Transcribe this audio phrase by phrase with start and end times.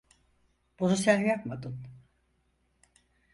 [0.79, 1.85] Bunu sen yapmadın.